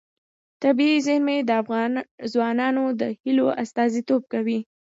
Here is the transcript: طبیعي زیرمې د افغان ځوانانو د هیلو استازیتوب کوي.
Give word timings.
طبیعي 0.63 0.97
زیرمې 1.05 1.37
د 1.43 1.49
افغان 1.61 1.91
ځوانانو 2.33 2.83
د 2.99 3.01
هیلو 3.21 3.47
استازیتوب 3.63 4.21
کوي. 4.33 4.59